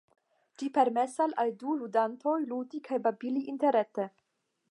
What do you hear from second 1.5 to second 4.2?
du ludantoj ludi kaj babili interrete.